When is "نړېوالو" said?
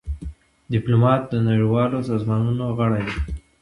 1.47-1.99